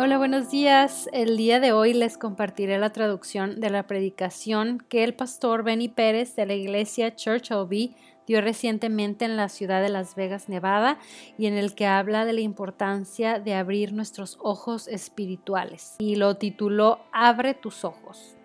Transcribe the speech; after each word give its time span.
Hola, 0.00 0.16
buenos 0.16 0.52
días. 0.52 1.10
El 1.12 1.36
día 1.36 1.58
de 1.58 1.72
hoy 1.72 1.92
les 1.92 2.18
compartiré 2.18 2.78
la 2.78 2.90
traducción 2.90 3.58
de 3.58 3.68
la 3.68 3.88
predicación 3.88 4.78
que 4.88 5.02
el 5.02 5.12
pastor 5.12 5.64
Benny 5.64 5.88
Pérez 5.88 6.36
de 6.36 6.46
la 6.46 6.54
iglesia 6.54 7.16
Church 7.16 7.50
OB 7.50 7.96
dio 8.24 8.40
recientemente 8.40 9.24
en 9.24 9.36
la 9.36 9.48
ciudad 9.48 9.82
de 9.82 9.88
Las 9.88 10.14
Vegas, 10.14 10.48
Nevada, 10.48 11.00
y 11.36 11.46
en 11.46 11.54
el 11.54 11.74
que 11.74 11.86
habla 11.86 12.24
de 12.26 12.32
la 12.32 12.42
importancia 12.42 13.40
de 13.40 13.54
abrir 13.54 13.92
nuestros 13.92 14.38
ojos 14.40 14.86
espirituales. 14.86 15.96
Y 15.98 16.14
lo 16.14 16.36
tituló 16.36 17.00
Abre 17.10 17.54
tus 17.54 17.84
ojos. 17.84 18.36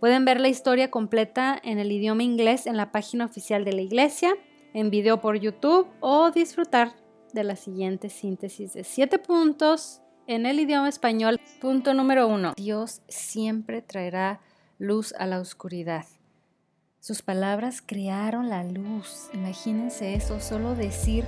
Pueden 0.00 0.24
ver 0.24 0.40
la 0.40 0.48
historia 0.48 0.90
completa 0.90 1.60
en 1.62 1.78
el 1.78 1.92
idioma 1.92 2.22
inglés 2.22 2.66
en 2.66 2.78
la 2.78 2.90
página 2.90 3.26
oficial 3.26 3.66
de 3.66 3.74
la 3.74 3.82
iglesia, 3.82 4.32
en 4.72 4.88
video 4.88 5.20
por 5.20 5.38
YouTube 5.38 5.88
o 6.00 6.30
disfrutar 6.30 6.94
de 7.34 7.44
la 7.44 7.56
siguiente 7.56 8.08
síntesis 8.08 8.72
de 8.72 8.82
siete 8.82 9.18
puntos 9.18 10.00
en 10.30 10.46
el 10.46 10.60
idioma 10.60 10.88
español, 10.88 11.40
punto 11.60 11.92
número 11.92 12.28
uno. 12.28 12.54
Dios 12.56 13.02
siempre 13.08 13.82
traerá 13.82 14.38
luz 14.78 15.12
a 15.18 15.26
la 15.26 15.40
oscuridad. 15.40 16.04
Sus 17.00 17.20
palabras 17.22 17.82
crearon 17.84 18.48
la 18.48 18.62
luz. 18.62 19.28
Imagínense 19.34 20.14
eso, 20.14 20.38
solo 20.38 20.76
decir, 20.76 21.24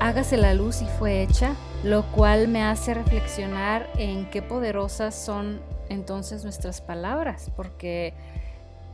hágase 0.00 0.38
la 0.38 0.54
luz 0.54 0.80
y 0.80 0.86
fue 0.86 1.22
hecha, 1.22 1.54
lo 1.84 2.10
cual 2.12 2.48
me 2.48 2.62
hace 2.62 2.94
reflexionar 2.94 3.86
en 3.98 4.24
qué 4.30 4.40
poderosas 4.40 5.14
son 5.14 5.60
entonces 5.90 6.44
nuestras 6.44 6.80
palabras, 6.80 7.50
porque 7.54 8.14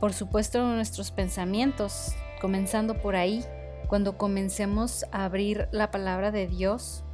por 0.01 0.11
supuesto 0.11 0.61
nuestros 0.61 1.11
pensamientos, 1.11 2.15
comenzando 2.41 2.95
por 2.95 3.15
ahí, 3.15 3.45
cuando 3.87 4.17
comencemos 4.17 5.05
a 5.13 5.23
abrir 5.23 5.69
la 5.71 5.89
palabra 5.89 6.31
de 6.31 6.47
Dios, 6.47 7.05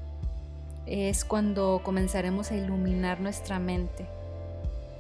es 0.88 1.26
cuando 1.26 1.82
comenzaremos 1.84 2.52
a 2.52 2.56
iluminar 2.56 3.20
nuestra 3.20 3.60
mente, 3.60 4.06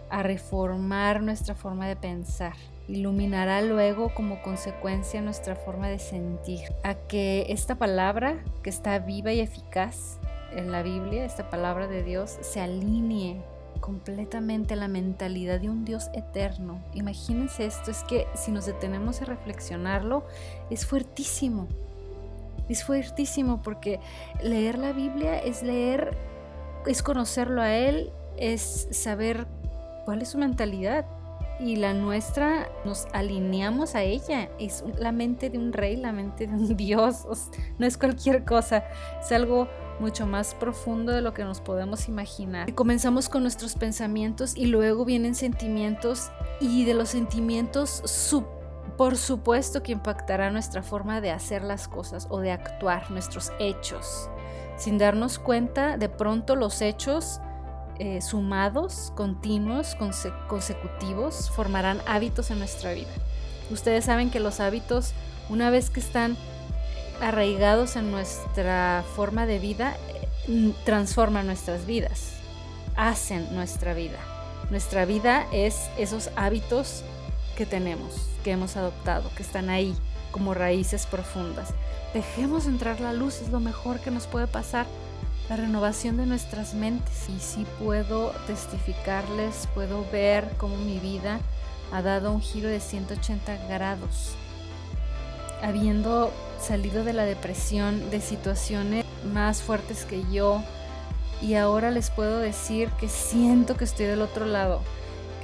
a 0.10 0.24
reformar 0.24 1.22
nuestra 1.22 1.56
forma 1.56 1.88
de 1.88 1.96
pensar. 1.96 2.54
Iluminará 2.88 3.62
luego 3.62 4.14
como 4.14 4.42
consecuencia 4.42 5.22
nuestra 5.22 5.56
forma 5.56 5.88
de 5.88 6.00
sentir, 6.00 6.62
a 6.84 6.94
que 6.94 7.48
esta 7.50 7.76
palabra 7.76 8.44
que 8.64 8.70
está 8.70 9.00
viva 9.00 9.34
y 9.34 9.40
eficaz 9.40 10.20
en 10.56 10.72
la 10.72 10.84
Biblia, 10.84 11.26
esta 11.26 11.50
palabra 11.50 11.88
de 11.88 12.04
Dios, 12.04 12.38
se 12.42 12.62
alinee 12.62 13.42
completamente 13.80 14.76
la 14.76 14.88
mentalidad 14.88 15.60
de 15.60 15.70
un 15.70 15.86
Dios 15.86 16.10
eterno. 16.14 16.80
Imagínense 16.94 17.66
esto, 17.66 17.92
es 17.92 18.04
que 18.04 18.28
si 18.36 18.52
nos 18.52 18.66
detenemos 18.66 19.22
a 19.22 19.26
reflexionarlo, 19.26 20.24
es 20.70 20.86
fuertísimo 20.86 21.68
es 22.70 22.84
fuertísimo 22.84 23.62
porque 23.62 24.00
leer 24.42 24.78
la 24.78 24.92
Biblia 24.92 25.38
es 25.38 25.64
leer, 25.64 26.18
es 26.86 27.04
conocerlo 27.04 27.62
a 27.62 27.74
Él, 27.76 28.12
es 28.38 28.88
saber 28.92 29.48
cuál 30.06 30.22
es 30.22 30.30
su 30.30 30.38
mentalidad. 30.38 31.06
Y 31.58 31.78
la 31.78 31.94
nuestra 31.94 32.68
nos 32.84 33.08
alineamos 33.14 33.96
a 33.96 34.04
ella. 34.04 34.50
Es 34.60 34.84
la 34.98 35.14
mente 35.14 35.50
de 35.50 35.58
un 35.58 35.72
rey, 35.72 35.96
la 35.96 36.12
mente 36.12 36.48
de 36.48 36.54
un 36.54 36.76
Dios. 36.78 37.26
No 37.80 37.86
es 37.86 37.98
cualquier 37.98 38.44
cosa. 38.44 38.84
Es 39.22 39.32
algo 39.32 39.70
mucho 40.02 40.26
más 40.28 40.54
profundo 40.54 41.14
de 41.14 41.22
lo 41.22 41.34
que 41.34 41.46
nos 41.46 41.62
podemos 41.62 42.10
imaginar. 42.10 42.74
Comenzamos 42.76 43.30
con 43.30 43.44
nuestros 43.44 43.76
pensamientos 43.76 44.58
y 44.58 44.66
luego 44.66 45.06
vienen 45.06 45.34
sentimientos 45.34 46.30
y 46.60 46.84
de 46.84 46.94
los 46.94 47.08
sentimientos 47.08 48.02
super 48.04 48.55
por 48.98 49.18
supuesto 49.18 49.84
que 49.84 49.92
impactará 49.92 50.52
nuestra 50.52 50.82
forma 50.82 51.22
de 51.22 51.32
hacer 51.32 51.64
las 51.64 51.88
cosas 51.88 52.28
o 52.30 52.40
de 52.40 52.52
actuar, 52.52 53.12
nuestros 53.12 53.52
hechos. 53.60 54.30
Sin 54.78 54.98
darnos 54.98 55.40
cuenta, 55.40 55.98
de 55.98 56.10
pronto 56.10 56.56
los 56.56 56.82
hechos 56.82 57.40
eh, 57.98 58.22
sumados, 58.22 59.12
continuos, 59.16 59.96
consecutivos, 60.48 61.50
formarán 61.50 62.02
hábitos 62.06 62.52
en 62.52 62.60
nuestra 62.60 62.94
vida. 62.94 63.12
Ustedes 63.72 64.06
saben 64.06 64.32
que 64.32 64.40
los 64.40 64.60
hábitos, 64.60 65.14
una 65.50 65.70
vez 65.70 65.90
que 65.90 66.00
están 66.00 66.38
arraigados 67.22 67.96
en 67.96 68.12
nuestra 68.12 69.04
forma 69.16 69.46
de 69.46 69.60
vida, 69.60 69.96
eh, 70.48 70.74
transforman 70.84 71.48
nuestras 71.48 71.86
vidas, 71.86 72.34
hacen 72.96 73.54
nuestra 73.56 73.94
vida. 73.94 74.20
Nuestra 74.70 75.06
vida 75.06 75.48
es 75.52 75.90
esos 75.98 76.32
hábitos 76.36 77.04
que 77.56 77.66
tenemos, 77.66 78.14
que 78.44 78.52
hemos 78.52 78.78
adoptado, 78.78 79.30
que 79.36 79.44
están 79.44 79.70
ahí 79.70 79.96
como 80.32 80.54
raíces 80.54 81.06
profundas. 81.06 81.70
Dejemos 82.14 82.68
entrar 82.68 83.00
la 83.00 83.14
luz, 83.14 83.42
es 83.42 83.50
lo 83.50 83.60
mejor 83.60 84.00
que 84.00 84.12
nos 84.12 84.28
puede 84.28 84.48
pasar. 84.48 84.86
La 85.50 85.56
renovación 85.56 86.18
de 86.18 86.26
nuestras 86.26 86.74
mentes. 86.74 87.30
Y 87.30 87.40
sí 87.40 87.66
puedo 87.80 88.32
testificarles, 88.48 89.68
puedo 89.74 90.06
ver 90.12 90.50
cómo 90.58 90.76
mi 90.78 91.00
vida 91.00 91.40
ha 91.92 92.02
dado 92.02 92.32
un 92.32 92.42
giro 92.42 92.68
de 92.68 92.80
180 92.80 93.68
grados. 93.68 94.36
Habiendo 95.62 96.32
salido 96.60 97.04
de 97.04 97.14
la 97.14 97.26
depresión, 97.26 98.10
de 98.10 98.22
situaciones 98.22 99.06
más 99.34 99.62
fuertes 99.62 100.06
que 100.06 100.24
yo, 100.32 100.62
y 101.42 101.56
ahora 101.56 101.92
les 101.92 102.10
puedo 102.10 102.40
decir 102.40 102.90
que 103.00 103.08
siento 103.08 103.78
que 103.78 103.84
estoy 103.84 104.06
del 104.06 104.22
otro 104.22 104.46
lado 104.46 104.82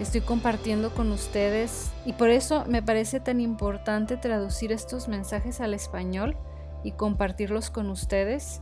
estoy 0.02 0.22
compartiendo 0.22 0.94
con 0.94 1.12
ustedes 1.12 1.92
y 2.06 2.14
por 2.14 2.30
eso 2.30 2.66
me 2.68 2.82
parece 2.82 3.20
tan 3.20 3.40
importante 3.40 4.18
traducir 4.18 4.72
estos 4.72 5.08
mensajes 5.08 5.62
al 5.62 5.74
español 5.74 6.36
y 6.84 6.94
compartirlos 6.94 7.70
con 7.70 7.90
ustedes, 7.90 8.62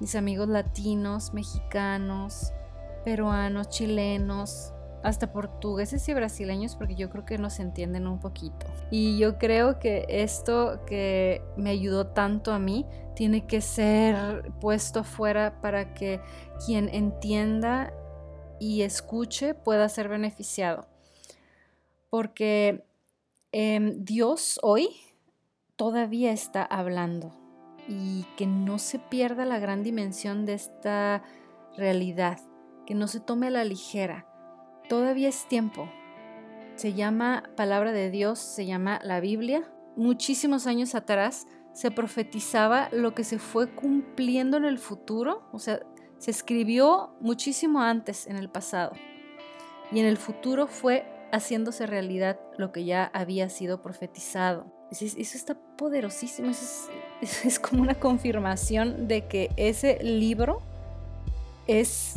mis 0.00 0.14
amigos 0.14 0.48
latinos, 0.48 1.34
mexicanos, 1.34 2.52
peruanos, 3.04 3.68
chilenos, 3.68 4.72
hasta 5.02 5.30
portugueses 5.30 6.08
y 6.08 6.14
brasileños 6.14 6.74
porque 6.74 6.94
yo 6.94 7.10
creo 7.10 7.24
que 7.24 7.38
nos 7.38 7.60
entienden 7.60 8.06
un 8.06 8.18
poquito. 8.18 8.66
Y 8.90 9.18
yo 9.18 9.38
creo 9.38 9.78
que 9.78 10.06
esto 10.08 10.80
que 10.86 11.42
me 11.56 11.70
ayudó 11.70 12.08
tanto 12.08 12.52
a 12.52 12.58
mí 12.58 12.86
tiene 13.14 13.46
que 13.46 13.60
ser 13.60 14.50
puesto 14.60 15.00
afuera 15.00 15.60
para 15.60 15.92
que 15.92 16.20
quien 16.64 16.88
entienda 16.88 17.92
y 18.60 18.82
escuche 18.82 19.54
pueda 19.54 19.88
ser 19.88 20.08
beneficiado. 20.08 20.86
Porque 22.10 22.84
em, 23.52 24.04
Dios 24.04 24.58
hoy 24.62 24.88
todavía 25.76 26.32
está 26.32 26.64
hablando 26.64 27.32
y 27.88 28.24
que 28.36 28.46
no 28.46 28.78
se 28.78 28.98
pierda 28.98 29.44
la 29.44 29.58
gran 29.58 29.82
dimensión 29.82 30.44
de 30.44 30.54
esta 30.54 31.22
realidad, 31.76 32.38
que 32.86 32.94
no 32.94 33.08
se 33.08 33.20
tome 33.20 33.46
a 33.46 33.50
la 33.50 33.64
ligera. 33.64 34.26
Todavía 34.88 35.28
es 35.28 35.46
tiempo. 35.48 35.88
Se 36.76 36.92
llama 36.94 37.50
palabra 37.56 37.92
de 37.92 38.10
Dios, 38.10 38.38
se 38.38 38.66
llama 38.66 39.00
la 39.02 39.20
Biblia. 39.20 39.70
Muchísimos 39.96 40.66
años 40.66 40.94
atrás 40.94 41.46
se 41.72 41.90
profetizaba 41.90 42.88
lo 42.92 43.14
que 43.14 43.24
se 43.24 43.38
fue 43.38 43.72
cumpliendo 43.74 44.56
en 44.56 44.64
el 44.64 44.78
futuro, 44.78 45.48
o 45.52 45.58
sea, 45.58 45.80
se 46.18 46.30
escribió 46.30 47.10
muchísimo 47.20 47.80
antes 47.80 48.26
en 48.26 48.36
el 48.36 48.48
pasado 48.48 48.92
y 49.92 50.00
en 50.00 50.06
el 50.06 50.16
futuro 50.16 50.66
fue 50.66 51.04
haciéndose 51.32 51.86
realidad 51.86 52.38
lo 52.56 52.72
que 52.72 52.84
ya 52.84 53.10
había 53.12 53.48
sido 53.48 53.82
profetizado. 53.82 54.66
Eso, 54.90 55.04
está 55.18 55.54
poderosísimo, 55.76 56.50
es 57.20 57.58
como 57.58 57.82
una 57.82 57.94
confirmación 57.94 59.06
de 59.06 59.26
que 59.26 59.50
ese 59.56 60.02
libro 60.02 60.62
es 61.66 62.14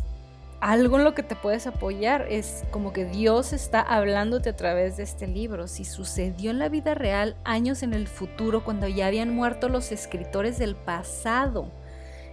algo 0.62 0.98
en 0.98 1.04
lo 1.04 1.14
que 1.14 1.24
te 1.24 1.36
puedes 1.36 1.68
apoyar. 1.68 2.28
Es 2.30 2.64
como 2.72 2.94
que 2.94 3.06
Dios 3.06 3.52
está 3.52 3.82
hablándote 3.82 4.50
a 4.50 4.56
través 4.56 4.96
de 4.96 5.04
este 5.04 5.28
libro. 5.28 5.68
Si 5.68 5.84
sucedió 5.84 6.52
en 6.52 6.60
la 6.60 6.70
vida 6.70 6.94
real 6.94 7.36
años 7.44 7.84
en 7.84 7.94
el 7.94 8.08
futuro, 8.08 8.64
cuando 8.64 8.88
ya 8.88 9.08
habían 9.08 9.36
muerto 9.36 9.68
los 9.68 9.92
escritores 9.92 10.58
del 10.58 10.76
pasado. 10.76 11.70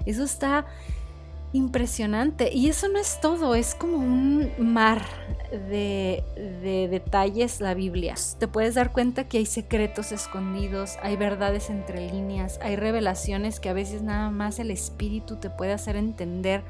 Eso 0.06 0.22
está 0.22 0.66
impresionante. 1.52 2.50
Y 2.52 2.68
eso 2.68 2.88
no 2.88 2.98
es 2.98 3.20
todo, 3.20 3.54
es 3.54 3.74
como 3.74 3.96
un 3.96 4.50
mar 4.58 5.02
de, 5.50 6.22
detalles 6.90 7.60
la 7.60 7.74
Biblia. 7.74 8.14
Te 8.38 8.48
puedes 8.48 8.74
dar 8.74 8.92
cuenta 8.92 9.24
que 9.24 9.38
hay 9.38 9.46
secretos 9.46 10.12
escondidos, 10.12 10.96
hay 11.02 11.16
verdades 11.16 11.70
entre 11.70 12.10
líneas, 12.10 12.58
hay 12.62 12.76
revelaciones 12.76 13.60
que 13.60 13.68
a 13.68 13.72
veces 13.72 14.02
nada 14.02 14.30
más 14.30 14.58
el 14.58 14.70
espíritu 14.70 15.36
te 15.36 15.50
puede 15.50 15.72
hacer 15.72 15.96
entender. 15.96 16.62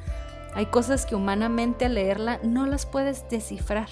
Hay 0.55 0.67
cosas 0.67 1.07
que 1.07 1.15
humanamente 1.15 1.85
al 1.85 1.95
leerla 1.95 2.41
no 2.43 2.67
las 2.67 2.87
puedes 2.87 3.29
descifrar. 3.29 3.89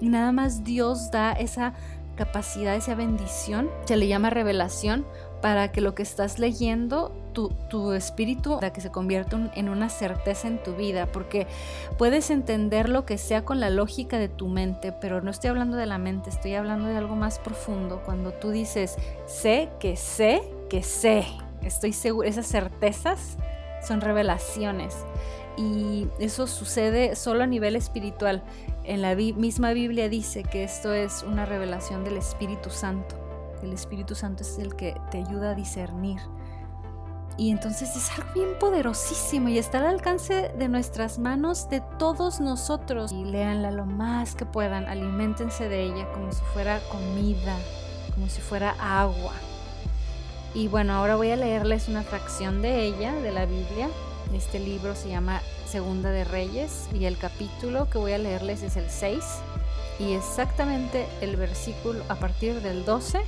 Y 0.00 0.08
nada 0.08 0.32
más 0.32 0.64
Dios 0.64 1.10
da 1.10 1.32
esa 1.32 1.74
capacidad, 2.16 2.74
esa 2.74 2.94
bendición, 2.94 3.70
se 3.84 3.96
le 3.96 4.08
llama 4.08 4.30
revelación, 4.30 5.06
para 5.40 5.70
que 5.70 5.80
lo 5.80 5.94
que 5.94 6.02
estás 6.02 6.38
leyendo 6.38 7.12
tu, 7.68 7.92
espíritu 7.92 8.54
para 8.54 8.72
que 8.72 8.80
se 8.80 8.90
convierta 8.90 9.50
en 9.54 9.68
una 9.68 9.88
certeza 9.90 10.48
en 10.48 10.62
tu 10.62 10.74
vida, 10.74 11.06
porque 11.06 11.46
puedes 11.98 12.30
entender 12.30 12.88
lo 12.88 13.04
que 13.04 13.18
sea 13.18 13.44
con 13.44 13.60
la 13.60 13.68
lógica 13.70 14.18
de 14.18 14.28
tu 14.28 14.48
mente, 14.48 14.92
pero 14.92 15.20
no 15.20 15.30
estoy 15.30 15.50
hablando 15.50 15.76
de 15.76 15.86
la 15.86 15.98
mente, 15.98 16.30
estoy 16.30 16.54
hablando 16.54 16.88
de 16.88 16.96
algo 16.96 17.14
más 17.14 17.38
profundo. 17.38 18.02
Cuando 18.04 18.32
tú 18.32 18.50
dices, 18.50 18.96
sé 19.26 19.68
que 19.78 19.96
sé 19.96 20.40
que 20.70 20.82
sé, 20.82 21.26
estoy 21.62 21.92
seguro, 21.92 22.26
esas 22.26 22.46
certezas 22.46 23.36
son 23.86 24.00
revelaciones. 24.00 24.96
Y 25.58 26.08
eso 26.18 26.46
sucede 26.46 27.16
solo 27.16 27.44
a 27.44 27.46
nivel 27.46 27.76
espiritual. 27.76 28.42
En 28.84 29.00
la 29.00 29.14
misma 29.14 29.72
Biblia 29.72 30.08
dice 30.08 30.42
que 30.42 30.64
esto 30.64 30.92
es 30.92 31.22
una 31.22 31.46
revelación 31.46 32.04
del 32.04 32.18
Espíritu 32.18 32.68
Santo. 32.68 33.16
El 33.62 33.72
Espíritu 33.72 34.14
Santo 34.14 34.42
es 34.42 34.58
el 34.58 34.76
que 34.76 34.94
te 35.10 35.18
ayuda 35.18 35.52
a 35.52 35.54
discernir. 35.54 36.20
Y 37.38 37.50
entonces 37.50 37.94
es 37.96 38.10
algo 38.12 38.32
bien 38.34 38.58
poderosísimo 38.58 39.48
y 39.48 39.58
está 39.58 39.78
al 39.78 39.86
alcance 39.86 40.52
de 40.56 40.68
nuestras 40.68 41.18
manos 41.18 41.68
de 41.68 41.82
todos 41.98 42.40
nosotros. 42.40 43.12
Y 43.12 43.24
léanla 43.24 43.70
lo 43.70 43.84
más 43.84 44.34
que 44.34 44.46
puedan, 44.46 44.86
alimentense 44.86 45.68
de 45.68 45.82
ella 45.82 46.10
como 46.12 46.32
si 46.32 46.42
fuera 46.54 46.80
comida, 46.88 47.56
como 48.14 48.28
si 48.28 48.40
fuera 48.40 48.74
agua. 48.80 49.32
Y 50.54 50.68
bueno, 50.68 50.94
ahora 50.94 51.16
voy 51.16 51.30
a 51.30 51.36
leerles 51.36 51.88
una 51.88 52.02
fracción 52.02 52.62
de 52.62 52.86
ella, 52.86 53.12
de 53.12 53.30
la 53.32 53.44
Biblia. 53.44 53.90
Este 54.32 54.58
libro 54.58 54.94
se 54.94 55.10
llama 55.10 55.42
Segunda 55.66 56.10
de 56.10 56.24
Reyes 56.24 56.88
y 56.94 57.04
el 57.04 57.18
capítulo 57.18 57.90
que 57.90 57.98
voy 57.98 58.12
a 58.12 58.18
leerles 58.18 58.62
es 58.62 58.76
el 58.76 58.88
6 58.88 59.22
y 59.98 60.14
exactamente 60.14 61.06
el 61.20 61.36
versículo 61.36 62.02
a 62.08 62.14
partir 62.14 62.62
del 62.62 62.86
12. 62.86 63.20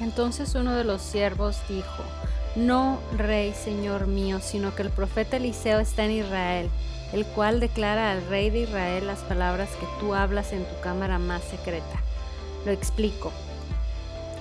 Entonces 0.00 0.54
uno 0.56 0.74
de 0.74 0.84
los 0.84 1.02
siervos 1.02 1.60
dijo, 1.68 2.02
no, 2.56 2.98
rey, 3.16 3.52
señor 3.52 4.06
mío, 4.06 4.40
sino 4.40 4.74
que 4.74 4.82
el 4.82 4.90
profeta 4.90 5.36
Eliseo 5.36 5.78
está 5.78 6.04
en 6.04 6.12
Israel, 6.12 6.70
el 7.12 7.24
cual 7.26 7.60
declara 7.60 8.10
al 8.12 8.26
rey 8.26 8.50
de 8.50 8.60
Israel 8.60 9.06
las 9.06 9.20
palabras 9.20 9.68
que 9.78 9.86
tú 10.00 10.14
hablas 10.14 10.52
en 10.52 10.64
tu 10.64 10.80
cámara 10.80 11.18
más 11.18 11.42
secreta. 11.44 12.02
Lo 12.64 12.72
explico. 12.72 13.32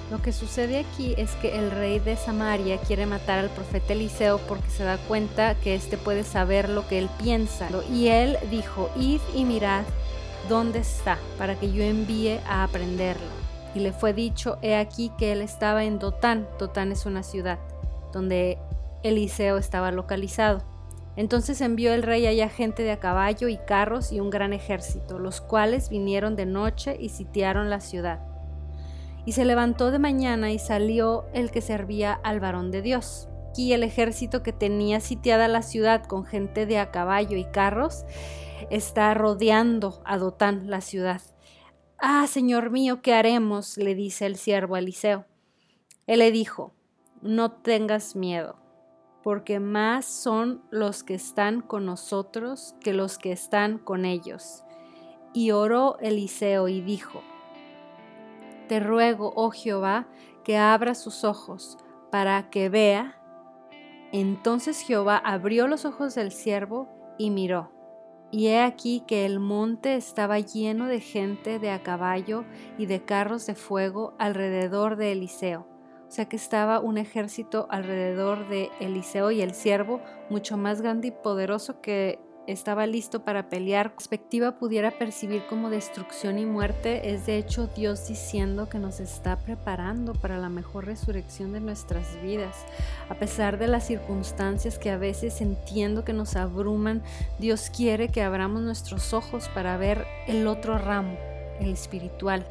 Lo 0.09 0.21
que 0.21 0.31
sucede 0.31 0.79
aquí 0.79 1.13
es 1.17 1.31
que 1.35 1.57
el 1.59 1.69
rey 1.69 1.99
de 1.99 2.15
Samaria 2.15 2.77
quiere 2.77 3.05
matar 3.05 3.39
al 3.39 3.49
profeta 3.49 3.91
Eliseo 3.91 4.37
porque 4.37 4.69
se 4.69 4.85
da 4.85 4.97
cuenta 4.97 5.55
que 5.55 5.75
éste 5.75 5.97
puede 5.97 6.23
saber 6.23 6.69
lo 6.69 6.87
que 6.87 6.97
él 6.97 7.09
piensa. 7.21 7.67
Y 7.93 8.07
él 8.07 8.37
dijo, 8.49 8.89
id 8.95 9.19
y 9.35 9.43
mirad 9.43 9.83
dónde 10.47 10.79
está, 10.79 11.17
para 11.37 11.55
que 11.55 11.73
yo 11.73 11.83
envíe 11.83 12.39
a 12.47 12.63
aprenderlo. 12.63 13.27
Y 13.75 13.79
le 13.79 13.91
fue 13.91 14.13
dicho, 14.13 14.57
he 14.61 14.75
aquí 14.75 15.11
que 15.17 15.33
él 15.33 15.41
estaba 15.41 15.83
en 15.83 15.99
Dotán. 15.99 16.47
Dotán 16.57 16.93
es 16.93 17.05
una 17.05 17.21
ciudad 17.21 17.59
donde 18.11 18.57
Eliseo 19.03 19.57
estaba 19.57 19.91
localizado. 19.91 20.63
Entonces 21.15 21.61
envió 21.61 21.93
el 21.93 22.03
rey 22.03 22.27
allá 22.27 22.47
gente 22.47 22.83
de 22.83 22.91
a 22.91 22.99
caballo 22.99 23.47
y 23.47 23.57
carros 23.57 24.11
y 24.11 24.19
un 24.19 24.29
gran 24.29 24.53
ejército, 24.53 25.17
los 25.17 25.41
cuales 25.41 25.89
vinieron 25.89 26.35
de 26.35 26.45
noche 26.45 26.95
y 26.99 27.09
sitiaron 27.09 27.69
la 27.71 27.79
ciudad. 27.79 28.19
Y 29.25 29.31
se 29.31 29.43
levantó 29.43 29.91
de 29.91 29.99
mañana 29.99 30.51
y 30.51 30.59
salió 30.59 31.25
el 31.33 31.49
que 31.51 31.61
servía 31.61 32.13
al 32.13 32.39
varón 32.39 32.69
de 32.71 32.81
Dios. 32.81 33.29
Aquí 33.49 33.73
el 33.73 33.81
ejército 33.81 34.43
que 34.43 34.53
tenía 34.53 34.99
sitiada 34.99 35.47
la 35.47 35.63
ciudad 35.63 36.05
con 36.05 36.25
gente 36.25 36.67
de 36.67 36.77
a 36.77 36.91
caballo 36.91 37.35
y 37.35 37.45
carros 37.45 38.05
está 38.69 39.11
rodeando 39.15 40.03
a 40.05 40.19
Dotán 40.19 40.69
la 40.69 40.81
ciudad. 40.81 41.21
Ah, 41.97 42.27
señor 42.27 42.69
mío, 42.69 43.01
¿qué 43.01 43.15
haremos? 43.15 43.77
le 43.77 43.95
dice 43.95 44.27
el 44.27 44.35
siervo 44.35 44.75
a 44.75 44.79
Eliseo. 44.79 45.25
Él 46.05 46.19
le 46.19 46.31
dijo, 46.31 46.75
no 47.21 47.51
tengas 47.51 48.15
miedo, 48.15 48.55
porque 49.23 49.59
más 49.59 50.05
son 50.05 50.61
los 50.69 51.03
que 51.03 51.13
están 51.13 51.61
con 51.61 51.85
nosotros 51.85 52.75
que 52.79 52.93
los 52.93 53.17
que 53.17 53.31
están 53.31 53.77
con 53.77 54.05
ellos. 54.05 54.63
Y 55.33 55.51
oró 55.51 55.97
Eliseo 55.99 56.67
y 56.67 56.81
dijo, 56.81 57.21
te 58.67 58.79
ruego, 58.79 59.33
oh 59.35 59.51
Jehová, 59.51 60.07
que 60.43 60.57
abra 60.57 60.95
sus 60.95 61.23
ojos 61.23 61.77
para 62.11 62.49
que 62.49 62.69
vea. 62.69 63.15
Entonces 64.11 64.81
Jehová 64.81 65.17
abrió 65.17 65.67
los 65.67 65.85
ojos 65.85 66.15
del 66.15 66.31
siervo 66.31 66.89
y 67.17 67.29
miró. 67.29 67.71
Y 68.29 68.47
he 68.47 68.61
aquí 68.61 69.03
que 69.07 69.25
el 69.25 69.39
monte 69.39 69.95
estaba 69.95 70.39
lleno 70.39 70.87
de 70.87 70.99
gente 70.99 71.59
de 71.59 71.71
a 71.71 71.81
caballo 71.81 72.43
y 72.77 72.85
de 72.85 73.03
carros 73.03 73.45
de 73.45 73.55
fuego 73.55 74.15
alrededor 74.19 74.97
de 74.97 75.13
Eliseo. 75.13 75.76
O 76.07 76.11
sea 76.11 76.25
que 76.25 76.37
estaba 76.37 76.79
un 76.79 76.97
ejército 76.97 77.67
alrededor 77.69 78.47
de 78.47 78.69
Eliseo 78.79 79.31
y 79.31 79.41
el 79.41 79.53
siervo, 79.53 80.01
mucho 80.29 80.55
más 80.55 80.81
grande 80.81 81.09
y 81.09 81.11
poderoso 81.11 81.81
que 81.81 82.19
estaba 82.47 82.87
listo 82.87 83.25
para 83.25 83.49
pelear, 83.49 83.91
perspectiva 83.91 84.57
pudiera 84.57 84.91
percibir 84.91 85.45
como 85.47 85.69
destrucción 85.69 86.39
y 86.39 86.45
muerte, 86.45 87.11
es 87.13 87.25
de 87.25 87.37
hecho 87.37 87.67
Dios 87.67 88.07
diciendo 88.07 88.69
que 88.69 88.79
nos 88.79 89.01
está 89.01 89.37
preparando 89.39 90.13
para 90.13 90.37
la 90.37 90.47
mejor 90.47 90.85
resurrección 90.85 91.51
de 91.51 91.59
nuestras 91.59 92.19
vidas. 92.21 92.55
A 93.09 93.15
pesar 93.15 93.57
de 93.57 93.67
las 93.67 93.85
circunstancias 93.85 94.79
que 94.79 94.91
a 94.91 94.97
veces 94.97 95.41
entiendo 95.41 96.05
que 96.05 96.13
nos 96.13 96.37
abruman, 96.37 97.03
Dios 97.37 97.69
quiere 97.69 98.07
que 98.07 98.23
abramos 98.23 98.61
nuestros 98.61 99.13
ojos 99.13 99.49
para 99.49 99.75
ver 99.75 100.05
el 100.27 100.47
otro 100.47 100.77
ramo, 100.77 101.17
el 101.59 101.73
espiritual 101.73 102.45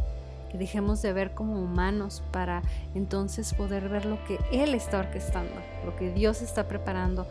dejemos 0.56 1.02
de 1.02 1.12
ver 1.12 1.34
como 1.34 1.60
humanos 1.60 2.22
para 2.32 2.62
entonces 2.94 3.54
poder 3.54 3.88
ver 3.88 4.04
lo 4.06 4.22
que 4.24 4.38
Él 4.52 4.74
está 4.74 4.98
orquestando, 4.98 5.54
lo 5.84 5.96
que 5.96 6.12
Dios 6.12 6.42
está 6.42 6.68
preparando 6.68 7.26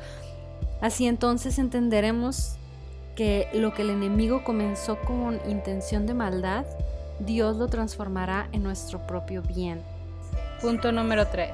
Así 0.81 1.07
entonces 1.07 1.57
entenderemos 1.57 2.57
que 3.15 3.47
lo 3.53 3.73
que 3.73 3.83
el 3.83 3.89
enemigo 3.89 4.43
comenzó 4.43 4.99
con 4.99 5.39
intención 5.49 6.05
de 6.05 6.13
maldad, 6.13 6.65
Dios 7.19 7.55
lo 7.55 7.67
transformará 7.67 8.49
en 8.51 8.63
nuestro 8.63 8.99
propio 9.07 9.41
bien. 9.41 9.81
Punto 10.61 10.91
número 10.91 11.27
3. 11.27 11.49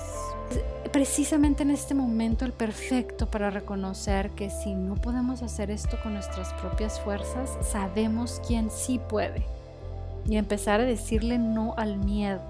Precisamente 0.91 1.63
en 1.63 1.71
este 1.71 1.93
momento 1.93 2.45
el 2.45 2.51
perfecto 2.51 3.27
para 3.27 3.51
reconocer 3.51 4.31
que 4.31 4.49
si 4.49 4.73
no 4.73 4.95
podemos 4.95 5.43
hacer 5.43 5.71
esto 5.71 5.97
con 6.01 6.13
nuestras 6.13 6.51
propias 6.53 6.99
fuerzas, 6.99 7.57
sabemos 7.61 8.41
quién 8.45 8.69
sí 8.71 8.99
puede. 8.99 9.45
Y 10.27 10.37
empezar 10.37 10.81
a 10.81 10.85
decirle 10.85 11.37
no 11.37 11.73
al 11.77 11.97
miedo. 11.97 12.41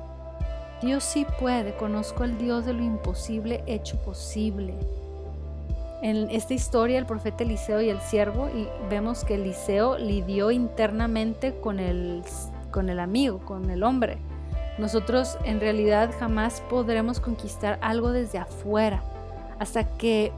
Dios 0.82 1.04
sí 1.04 1.26
puede, 1.40 1.76
conozco 1.76 2.24
al 2.24 2.38
Dios 2.38 2.66
de 2.66 2.74
lo 2.74 2.84
imposible 2.84 3.64
hecho 3.68 3.98
posible 4.02 4.74
en 6.02 6.30
esta 6.32 6.54
historia 6.54 6.98
el 6.98 7.06
profeta 7.06 7.44
Eliseo 7.44 7.80
y 7.82 7.90
el 7.90 8.02
siervo 8.02 8.50
y 8.50 8.68
vemos 8.90 9.24
que 9.24 9.36
Eliseo 9.36 9.98
lidió 9.98 10.52
internamente 10.52 11.56
con 11.60 11.80
el, 11.80 12.24
con 12.72 12.90
el 12.90 13.00
amigo, 13.00 13.40
con 13.40 13.70
el 13.70 13.84
hombre. 13.84 14.18
Nosotros 14.80 15.38
en 15.44 15.60
realidad 15.60 16.10
jamás 16.20 16.62
podremos 16.70 17.20
conquistar 17.20 17.78
algo 17.82 18.12
desde 18.12 18.40
afuera 18.40 19.04
hasta 19.60 19.86
que 19.98 20.32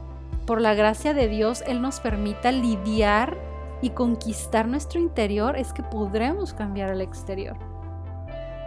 por 0.46 0.60
la 0.60 0.74
gracia 0.74 1.14
de 1.14 1.28
Dios 1.28 1.64
Él 1.66 1.80
nos 1.80 2.00
permita 2.00 2.52
lidiar 2.52 3.38
y 3.84 3.90
conquistar 3.90 4.66
nuestro 4.66 4.98
interior 4.98 5.56
es 5.56 5.72
que 5.72 5.82
podremos 5.82 6.54
cambiar 6.54 6.90
el 6.90 7.00
exterior. 7.00 7.56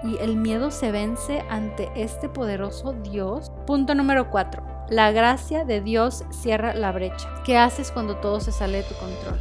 Y 0.03 0.17
el 0.17 0.37
miedo 0.37 0.71
se 0.71 0.91
vence 0.91 1.43
ante 1.49 1.89
este 1.95 2.29
poderoso 2.29 2.93
Dios. 2.93 3.51
Punto 3.65 3.95
número 3.95 4.29
4 4.29 4.77
la 4.89 5.11
gracia 5.11 5.65
de 5.65 5.81
Dios 5.81 6.23
cierra 6.29 6.73
la 6.73 6.91
brecha. 6.91 7.27
¿Qué 7.43 7.57
haces 7.57 7.91
cuando 7.91 8.15
todo 8.17 8.39
se 8.39 8.51
sale 8.51 8.77
de 8.77 8.83
tu 8.83 8.95
control 8.95 9.39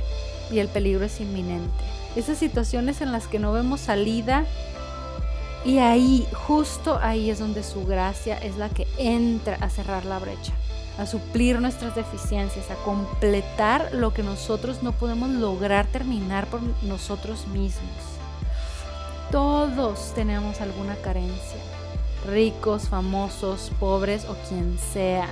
y 0.50 0.59
el 0.59 0.68
peligro 0.68 1.04
es 1.04 1.21
inminente? 1.21 1.71
Esas 2.16 2.38
situaciones 2.38 3.00
en 3.00 3.12
las 3.12 3.28
que 3.28 3.38
no 3.38 3.52
vemos 3.52 3.80
salida 3.80 4.45
y 5.64 5.78
ahí, 5.78 6.26
justo 6.33 6.99
ahí 7.00 7.30
es 7.30 7.38
donde 7.38 7.62
su 7.62 7.87
gracia 7.87 8.38
es 8.38 8.56
la 8.56 8.68
que 8.68 8.87
entra 8.99 9.56
a 9.61 9.68
cerrar 9.68 10.04
la 10.04 10.18
brecha, 10.18 10.52
a 10.99 11.07
suplir 11.07 11.61
nuestras 11.61 11.95
deficiencias, 11.95 12.71
a 12.71 12.76
completar 12.76 13.91
lo 13.93 14.12
que 14.12 14.23
nosotros 14.23 14.83
no 14.83 14.93
podemos 14.93 15.31
lograr 15.31 15.87
terminar 15.87 16.47
por 16.47 16.61
nosotros 16.83 17.47
mismos. 17.49 17.91
Todos 19.31 20.12
tenemos 20.15 20.61
alguna 20.61 20.95
carencia 20.97 21.61
ricos, 22.26 22.88
famosos, 22.88 23.71
pobres 23.79 24.25
o 24.25 24.35
quien 24.49 24.79
sea, 24.93 25.29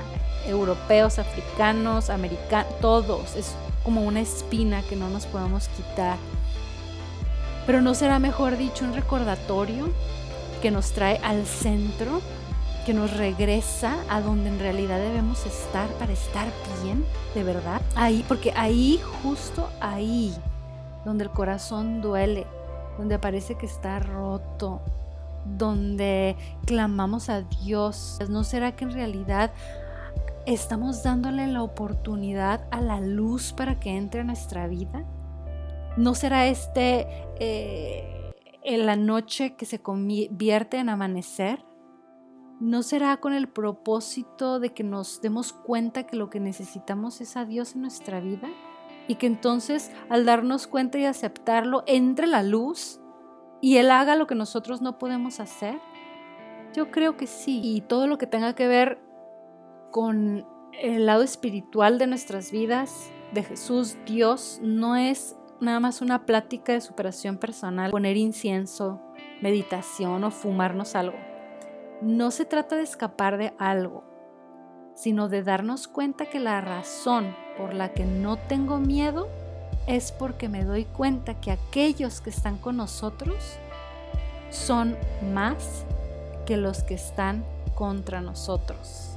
europeos, 0.47 1.19
africanos, 1.19 2.11
americanos, 2.11 2.73
todos. 2.81 3.37
Es 3.37 3.55
como 3.83 4.03
una 4.03 4.21
espina 4.21 4.83
que 4.83 4.97
no 4.97 5.11
nos 5.11 5.27
podemos 5.27 5.69
quitar. 5.69 6.17
Pero 7.67 7.83
¿no 7.83 7.95
será 7.95 8.19
mejor 8.19 8.57
dicho 8.57 8.85
un 8.85 8.95
recordatorio 8.95 9.89
que 10.63 10.71
nos 10.71 10.93
trae 10.93 11.19
al 11.23 11.47
centro, 11.47 12.21
que 12.85 12.95
nos 12.95 13.17
regresa 13.17 13.97
a 14.09 14.21
donde 14.21 14.51
en 14.51 14.59
realidad 14.59 14.99
debemos 14.99 15.47
estar 15.47 15.89
para 15.95 16.13
estar 16.13 16.47
bien, 16.83 17.05
de 17.35 17.43
verdad? 17.43 17.81
Ahí, 17.97 18.25
porque 18.29 18.53
ahí, 18.57 19.01
justo 19.23 19.69
ahí, 19.81 20.35
donde 21.05 21.25
el 21.25 21.31
corazón 21.31 22.03
duele, 22.03 22.47
donde 22.99 23.19
parece 23.19 23.57
que 23.57 23.67
está 23.67 23.99
roto, 23.99 24.83
donde 25.45 26.37
clamamos 26.67 27.29
a 27.29 27.43
Dios? 27.43 28.19
¿No 28.29 28.45
será 28.45 28.77
que 28.77 28.85
en 28.85 28.93
realidad 28.93 29.53
estamos 30.47 31.03
dándole 31.03 31.47
la 31.47 31.63
oportunidad 31.63 32.67
a 32.71 32.81
la 32.81 33.01
luz 33.01 33.53
para 33.53 33.81
que 33.81 33.97
entre 33.97 34.21
a 34.21 34.25
nuestra 34.25 34.67
vida? 34.69 35.05
¿No 35.97 36.15
será 36.15 36.47
este 36.47 37.07
eh, 37.39 38.33
en 38.63 38.87
la 38.87 38.97
noche 38.97 39.55
que 39.55 39.67
se 39.67 39.81
convierte 39.81 40.79
en 40.79 40.89
amanecer? 40.89 41.65
¿No 42.61 42.83
será 42.83 43.17
con 43.17 43.33
el 43.33 43.49
propósito 43.49 44.61
de 44.61 44.73
que 44.73 44.85
nos 44.85 45.21
demos 45.21 45.53
cuenta 45.53 46.05
que 46.05 46.17
lo 46.17 46.31
que 46.31 46.41
necesitamos 46.41 47.21
es 47.21 47.37
a 47.37 47.45
Dios 47.45 47.75
en 47.75 47.83
nuestra 47.83 48.21
vida? 48.21 48.49
Y 49.09 49.17
que 49.17 49.27
entonces 49.27 49.91
al 50.09 50.25
darnos 50.25 50.67
cuenta 50.67 50.99
y 50.99 51.05
aceptarlo 51.05 51.83
entre 51.87 52.27
la 52.27 52.43
luz 52.43 53.01
y 53.61 53.79
Él 53.79 53.91
haga 53.91 54.15
lo 54.15 54.27
que 54.27 54.35
nosotros 54.35 54.83
no 54.83 54.99
podemos 54.99 55.41
hacer? 55.41 55.81
Yo 56.75 56.91
creo 56.91 57.17
que 57.17 57.27
sí. 57.27 57.61
Y 57.63 57.81
todo 57.83 58.07
lo 58.07 58.19
que 58.19 58.27
tenga 58.27 58.55
que 58.55 58.69
ver 58.69 59.01
con 59.91 60.47
el 60.81 61.07
lado 61.07 61.23
espiritual 61.23 61.99
de 61.99 62.07
nuestras 62.07 62.51
vidas, 62.51 63.11
de 63.33 63.43
Jesús, 63.43 63.97
Dios, 64.07 64.61
no 64.63 64.97
es 64.97 65.37
nada 65.61 65.81
más 65.81 66.03
una 66.03 66.25
plática 66.27 66.73
de 66.73 66.81
superación 66.81 67.39
personal, 67.39 67.91
poner 67.91 68.17
incienso, 68.17 69.01
meditación 69.41 70.25
o 70.25 70.31
fumarnos 70.31 70.95
algo. 70.95 71.34
No 72.03 72.31
se 72.31 72.45
trata 72.45 72.77
de 72.77 72.83
escapar 72.83 73.39
de 73.39 73.55
algo, 73.59 74.05
sino 74.95 75.29
de 75.29 75.43
darnos 75.43 75.89
cuenta 75.89 76.27
que 76.27 76.41
la 76.41 76.61
razón 76.61 77.35
por 77.57 77.75
la 77.75 77.93
que 77.93 78.05
no 78.05 78.37
tengo 78.37 78.79
miedo 78.79 79.29
es 79.87 80.13
porque 80.13 80.49
me 80.49 80.65
doy 80.65 80.85
cuenta 80.85 81.41
que 81.41 81.51
aquellos 81.51 82.21
que 82.21 82.31
están 82.31 82.57
con 82.59 82.77
nosotros 82.77 83.59
son 84.51 84.97
más 85.33 85.85
que 86.47 86.57
los 86.57 86.83
que 86.83 86.95
están 86.95 87.45
contra 87.75 88.21
nosotros. 88.21 89.17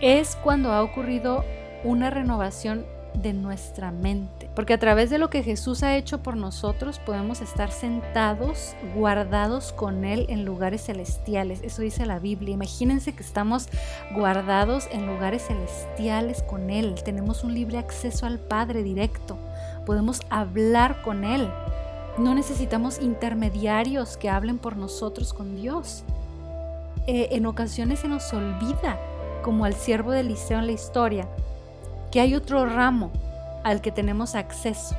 Es 0.00 0.36
cuando 0.36 0.72
ha 0.72 0.82
ocurrido 0.82 1.44
una 1.84 2.10
renovación 2.10 2.86
de 3.14 3.32
nuestra 3.32 3.90
mente. 3.90 4.50
Porque 4.54 4.74
a 4.74 4.78
través 4.78 5.10
de 5.10 5.18
lo 5.18 5.30
que 5.30 5.42
Jesús 5.42 5.82
ha 5.82 5.96
hecho 5.96 6.22
por 6.22 6.36
nosotros 6.36 6.98
podemos 6.98 7.40
estar 7.40 7.70
sentados, 7.70 8.74
guardados 8.94 9.72
con 9.72 10.04
Él 10.04 10.26
en 10.28 10.44
lugares 10.44 10.84
celestiales. 10.84 11.60
Eso 11.62 11.82
dice 11.82 12.06
la 12.06 12.18
Biblia. 12.18 12.54
Imagínense 12.54 13.14
que 13.14 13.22
estamos 13.22 13.68
guardados 14.14 14.88
en 14.92 15.06
lugares 15.06 15.46
celestiales 15.46 16.42
con 16.42 16.70
Él. 16.70 16.94
Tenemos 17.04 17.44
un 17.44 17.54
libre 17.54 17.78
acceso 17.78 18.26
al 18.26 18.38
Padre 18.38 18.82
directo. 18.82 19.38
Podemos 19.86 20.20
hablar 20.30 21.02
con 21.02 21.24
Él. 21.24 21.48
No 22.18 22.34
necesitamos 22.34 23.00
intermediarios 23.00 24.16
que 24.16 24.30
hablen 24.30 24.58
por 24.58 24.76
nosotros 24.76 25.32
con 25.32 25.56
Dios. 25.56 26.04
Eh, 27.06 27.28
en 27.32 27.44
ocasiones 27.46 28.00
se 28.00 28.08
nos 28.08 28.32
olvida, 28.32 28.98
como 29.42 29.64
al 29.64 29.74
siervo 29.74 30.12
de 30.12 30.20
Eliseo 30.20 30.58
en 30.58 30.66
la 30.66 30.72
historia, 30.72 31.28
que 32.14 32.20
hay 32.20 32.36
otro 32.36 32.64
ramo 32.64 33.10
al 33.64 33.80
que 33.80 33.90
tenemos 33.90 34.36
acceso 34.36 34.94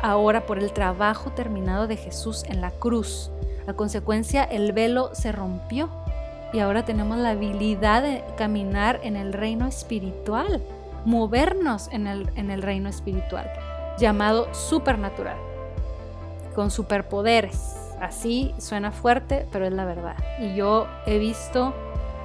ahora 0.00 0.46
por 0.46 0.58
el 0.58 0.72
trabajo 0.72 1.32
terminado 1.32 1.86
de 1.86 1.98
Jesús 1.98 2.44
en 2.44 2.62
la 2.62 2.70
cruz. 2.70 3.30
A 3.66 3.74
consecuencia, 3.74 4.42
el 4.42 4.72
velo 4.72 5.10
se 5.12 5.32
rompió 5.32 5.90
y 6.54 6.60
ahora 6.60 6.86
tenemos 6.86 7.18
la 7.18 7.32
habilidad 7.32 8.02
de 8.02 8.24
caminar 8.38 9.00
en 9.02 9.16
el 9.16 9.34
reino 9.34 9.66
espiritual, 9.66 10.62
movernos 11.04 11.88
en 11.92 12.06
el, 12.06 12.30
en 12.36 12.50
el 12.50 12.62
reino 12.62 12.88
espiritual, 12.88 13.52
llamado 13.98 14.48
supernatural, 14.54 15.36
con 16.54 16.70
superpoderes. 16.70 17.76
Así 18.00 18.54
suena 18.56 18.92
fuerte, 18.92 19.46
pero 19.52 19.66
es 19.66 19.74
la 19.74 19.84
verdad. 19.84 20.16
Y 20.40 20.54
yo 20.54 20.86
he 21.04 21.18
visto 21.18 21.74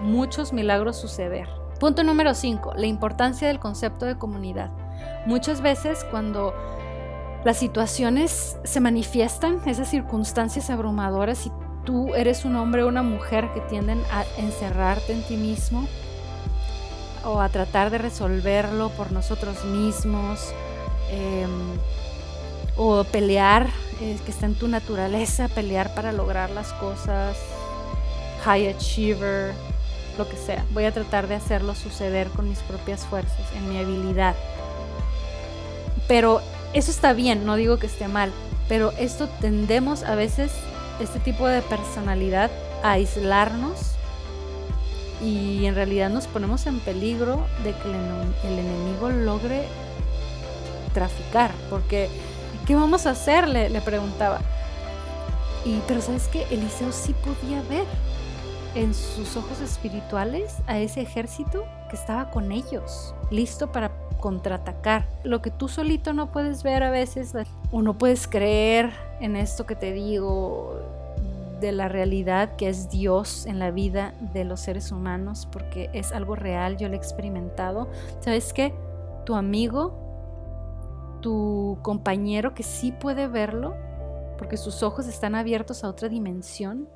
muchos 0.02 0.54
milagros 0.54 0.96
suceder. 0.96 1.59
Punto 1.80 2.04
número 2.04 2.34
5. 2.34 2.74
La 2.76 2.88
importancia 2.88 3.48
del 3.48 3.60
concepto 3.60 4.06
de 4.06 4.18
comunidad. 4.18 4.70
Muchas 5.26 5.62
veces 5.62 6.06
cuando 6.12 6.54
las 7.46 7.58
situaciones 7.58 8.58
se 8.66 8.82
manifiestan, 8.82 9.62
esas 9.66 9.90
circunstancias 9.90 10.70
abrumadoras, 10.70 11.46
y 11.46 11.52
tú 11.86 12.14
eres 12.16 12.44
un 12.44 12.58
hombre 12.58 12.84
o 12.84 12.90
una 12.90 13.02
mujer 13.02 13.50
que 13.54 13.62
tienden 13.62 14.04
a 14.12 14.26
encerrarte 14.38 15.14
en 15.14 15.24
ti 15.24 15.38
mismo 15.38 15.88
o 17.24 17.40
a 17.40 17.48
tratar 17.48 17.92
de 17.92 17.98
resolverlo 17.98 18.90
por 18.90 19.14
nosotros 19.14 19.64
mismos, 19.64 20.54
em, 21.12 21.50
o 22.76 23.06
pelear, 23.06 23.68
eh, 24.02 24.18
que 24.26 24.32
está 24.32 24.46
en 24.48 24.56
tu 24.56 24.68
naturaleza, 24.68 25.48
pelear 25.48 25.94
para 25.96 26.12
lograr 26.12 26.50
las 26.50 26.74
cosas, 26.74 27.38
high 28.44 28.68
achiever, 28.68 29.54
lo 30.20 30.30
que 30.30 30.38
sea. 30.38 30.64
Voy 30.72 30.86
a 30.86 30.94
tratar 30.94 31.28
de 31.28 31.36
hacerlo 31.36 31.74
suceder 31.74 32.28
con 32.30 32.48
mis 32.48 32.60
propias 32.60 33.06
fuerzas, 33.08 33.52
en 33.56 33.68
mi 33.70 33.80
habilidad. 33.80 34.36
Pero 36.08 36.42
eso 36.74 36.92
está 36.92 37.14
bien, 37.14 37.46
no 37.46 37.56
digo 37.56 37.80
que 37.80 37.88
esté 37.88 38.08
mal, 38.08 38.32
pero 38.68 38.92
esto 39.00 39.28
tendemos 39.42 40.04
a 40.04 40.14
veces, 40.14 40.52
este 41.00 41.20
tipo 41.20 41.48
de 41.48 41.62
personalidad, 41.64 42.52
a 42.84 42.92
aislarnos 42.92 43.96
y 45.22 45.66
en 45.66 45.76
realidad 45.76 46.10
nos 46.10 46.28
ponemos 46.28 46.66
en 46.68 46.80
peligro 46.80 47.46
de 47.64 47.74
que 47.74 47.90
el, 48.48 48.60
enemigo 48.60 49.10
logre 49.10 49.64
traficar, 50.94 51.52
porque 51.70 52.10
¿qué 52.66 52.76
vamos 52.76 53.06
a 53.06 53.12
hacer? 53.12 53.48
Le, 53.48 53.70
le 53.70 53.82
preguntaba. 53.82 54.40
Y, 55.66 55.82
pero 55.88 56.02
sabes 56.02 56.28
que 56.28 56.44
Eliseo 56.52 56.92
sí 56.92 57.14
podía 57.14 57.62
ver 57.64 57.86
en 58.76 58.94
sus 58.94 59.36
ojos 59.36 59.62
espirituales 59.62 60.58
a 60.68 60.80
ese 60.80 61.02
ejército 61.02 61.66
que 61.90 61.96
estaba 61.96 62.30
con 62.30 62.52
ellos, 62.52 63.16
listo 63.32 63.72
para 63.72 63.92
contraatacar. 64.20 65.06
Lo 65.24 65.42
que 65.42 65.52
tú 65.52 65.68
solito 65.68 66.14
no 66.14 66.32
puedes 66.32 66.64
ver 66.64 66.84
a 66.84 66.90
veces, 66.90 67.34
o 67.72 67.82
no 67.82 67.98
puedes 67.98 68.28
creer 68.28 68.92
en 69.20 69.36
esto 69.36 69.66
que 69.66 69.76
te 69.76 69.92
digo 69.92 70.80
de 71.60 71.72
la 71.72 71.90
realidad 71.90 72.56
que 72.56 72.70
es 72.70 72.90
Dios 72.90 73.46
en 73.46 73.60
la 73.60 73.72
vida 73.72 74.14
de 74.34 74.46
los 74.46 74.62
seres 74.62 74.92
humanos, 74.92 75.48
porque 75.52 75.90
es 75.94 76.12
algo 76.12 76.36
real, 76.36 76.78
yo 76.78 76.88
lo 76.88 76.94
he 76.94 76.98
experimentado. 76.98 77.90
¿Sabes 78.22 78.54
qué? 78.54 78.74
Tu 79.26 79.36
amigo, 79.36 79.94
tu 81.22 81.78
compañero 81.82 82.54
que 82.54 82.64
sí 82.64 82.92
puede 82.92 83.28
verlo, 83.28 83.76
porque 84.38 84.56
sus 84.56 84.84
ojos 84.84 85.08
están 85.08 85.36
abiertos 85.36 85.84
a 85.84 85.90
otra 85.90 86.08
dimensión, 86.08 86.88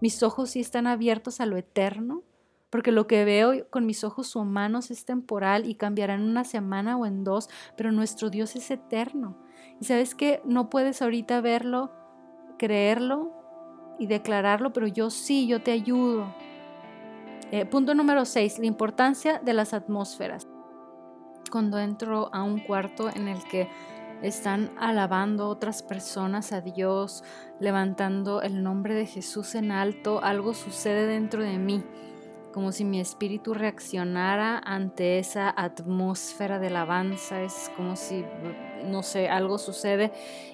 mis 0.00 0.22
ojos 0.22 0.50
sí 0.50 0.60
están 0.60 0.86
abiertos 0.86 1.40
a 1.40 1.46
lo 1.46 1.56
eterno, 1.56 2.22
porque 2.70 2.92
lo 2.92 3.06
que 3.06 3.24
veo 3.24 3.68
con 3.70 3.86
mis 3.86 4.04
ojos 4.04 4.36
humanos 4.36 4.90
es 4.90 5.04
temporal 5.04 5.68
y 5.68 5.76
cambiará 5.76 6.14
en 6.14 6.22
una 6.22 6.44
semana 6.44 6.96
o 6.96 7.06
en 7.06 7.24
dos, 7.24 7.48
pero 7.76 7.92
nuestro 7.92 8.28
Dios 8.28 8.56
es 8.56 8.70
eterno. 8.70 9.38
Y 9.80 9.84
sabes 9.84 10.14
que 10.14 10.42
no 10.44 10.68
puedes 10.68 11.00
ahorita 11.00 11.40
verlo, 11.40 11.92
creerlo 12.58 13.32
y 13.98 14.06
declararlo, 14.06 14.72
pero 14.72 14.86
yo 14.86 15.10
sí, 15.10 15.46
yo 15.46 15.62
te 15.62 15.72
ayudo. 15.72 16.34
Eh, 17.52 17.64
punto 17.64 17.94
número 17.94 18.24
6, 18.24 18.58
la 18.58 18.66
importancia 18.66 19.38
de 19.38 19.54
las 19.54 19.72
atmósferas. 19.72 20.48
Cuando 21.50 21.78
entro 21.78 22.28
a 22.34 22.42
un 22.42 22.58
cuarto 22.58 23.08
en 23.14 23.28
el 23.28 23.42
que 23.44 23.68
están 24.22 24.70
alabando 24.78 25.48
otras 25.48 25.82
personas 25.82 26.52
a 26.52 26.60
Dios, 26.60 27.22
levantando 27.60 28.42
el 28.42 28.62
nombre 28.62 28.94
de 28.94 29.06
Jesús 29.06 29.54
en 29.54 29.70
alto, 29.70 30.22
algo 30.22 30.54
sucede 30.54 31.06
dentro 31.06 31.42
de 31.42 31.58
mí, 31.58 31.84
como 32.52 32.72
si 32.72 32.86
mi 32.86 33.00
espíritu 33.00 33.52
reaccionara 33.52 34.58
ante 34.58 35.18
esa 35.18 35.52
atmósfera 35.54 36.58
de 36.58 36.68
alabanza, 36.68 37.42
es 37.42 37.70
como 37.76 37.96
si, 37.96 38.24
no 38.86 39.02
sé, 39.02 39.28
algo 39.28 39.58
sucede 39.58 40.10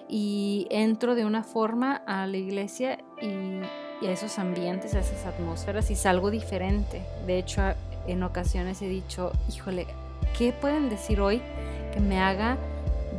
y 0.08 0.66
entro 0.70 1.14
de 1.14 1.24
una 1.24 1.44
forma 1.44 2.02
a 2.06 2.26
la 2.26 2.36
iglesia 2.36 2.98
y, 3.20 3.60
a 4.04 4.10
esos 4.10 4.40
ambientes, 4.40 4.96
a 4.96 4.98
esas 4.98 5.24
atmósferas 5.26 5.92
y 5.92 5.94
salgo 5.94 6.32
diferente. 6.32 7.02
De 7.24 7.38
hecho, 7.38 7.62
en 8.08 8.24
ocasiones 8.24 8.82
he 8.82 8.88
dicho, 8.88 9.30
híjole, 9.48 9.86
¿qué 10.36 10.52
pueden 10.52 10.88
decir 10.88 11.20
hoy 11.20 11.40
que 11.94 12.00
me 12.00 12.18
haga 12.18 12.58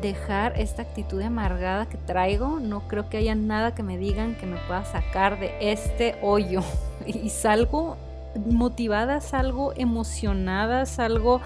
dejar 0.01 0.59
esta 0.59 0.81
actitud 0.81 1.21
amargada 1.21 1.87
que 1.87 1.97
traigo. 1.97 2.59
No 2.59 2.87
creo 2.87 3.09
que 3.09 3.17
haya 3.17 3.35
nada 3.35 3.75
que 3.75 3.83
me 3.83 3.97
digan 3.97 4.35
que 4.35 4.45
me 4.45 4.57
pueda 4.67 4.85
sacar 4.85 5.39
de 5.39 5.53
este 5.59 6.15
hoyo. 6.21 6.61
Y 7.05 7.29
salgo 7.31 7.97
motivada, 8.45 9.19
salgo 9.19 9.73
emocionada, 9.75 10.85
salgo 10.85 11.41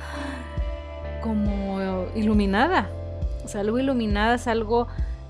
como 1.23 2.05
iluminada. 2.15 2.89
Salgo 3.45 3.79
iluminada, 3.79 4.37
salgo 4.37 4.87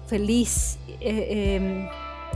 feliz. 0.07 0.79
Eh, 0.99 1.55
em, 1.55 1.87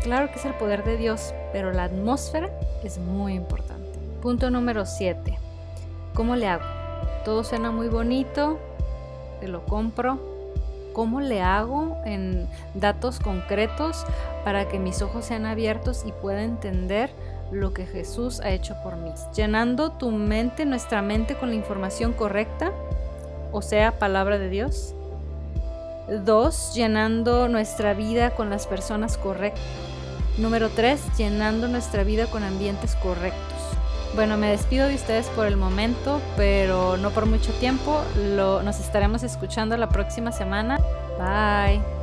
claro 0.04 0.32
que 0.32 0.40
es 0.40 0.46
el 0.46 0.54
poder 0.54 0.86
de 0.86 0.96
Dios, 0.96 1.34
pero 1.52 1.74
la 1.74 1.84
atmósfera 1.86 2.50
es 2.84 2.98
muy 2.98 3.34
importante. 3.34 4.00
Punto 4.22 4.50
número 4.50 4.86
7. 4.86 5.38
¿Cómo 6.14 6.36
le 6.36 6.48
hago? 6.48 6.64
Todo 7.26 7.44
suena 7.44 7.72
muy 7.72 7.88
bonito, 7.88 8.58
te 9.40 9.48
lo 9.48 9.66
compro, 9.66 10.31
¿Cómo 10.94 11.22
le 11.22 11.42
hago 11.42 11.98
en 12.06 12.48
datos 12.74 13.20
concretos 13.20 14.06
para 14.44 14.68
que 14.68 14.80
mis 14.80 15.02
ojos 15.02 15.26
sean 15.26 15.46
abiertos 15.46 16.04
y 16.06 16.12
pueda 16.12 16.44
entender 16.44 17.12
lo 17.52 17.74
que 17.74 17.86
Jesús 17.86 18.40
ha 18.42 18.52
hecho 18.52 18.76
por 18.84 18.98
mí? 18.98 19.12
Llenando 19.36 19.92
tu 19.92 20.12
mente, 20.12 20.66
nuestra 20.66 21.02
mente 21.02 21.36
con 21.36 21.50
la 21.50 21.56
información 21.56 22.14
correcta, 22.14 22.72
o 23.52 23.62
sea, 23.62 24.00
palabra 24.00 24.38
de 24.38 24.50
Dios. 24.50 24.94
Dos, 26.26 26.74
llenando 26.74 27.48
nuestra 27.48 27.94
vida 27.94 28.32
con 28.32 28.50
las 28.50 28.68
personas 28.68 29.18
correctas. 29.18 29.62
Número 30.38 30.70
3. 30.70 31.18
Llenando 31.18 31.68
nuestra 31.68 32.04
vida 32.04 32.26
con 32.28 32.44
ambientes 32.44 32.96
correctos. 32.96 33.51
Bueno, 34.14 34.36
me 34.38 34.50
despido 34.50 34.88
de 34.88 34.96
ustedes 34.96 35.28
por 35.28 35.48
el 35.48 35.56
momento, 35.56 36.22
pero 36.36 36.98
no 36.98 37.12
por 37.12 37.26
mucho 37.26 37.54
tiempo. 37.54 38.02
Lo, 38.36 38.62
nos 38.62 38.80
estaremos 38.80 39.24
escuchando 39.24 39.78
la 39.78 39.90
próxima 39.90 40.32
semana. 40.32 40.80
Bye. 41.18 42.01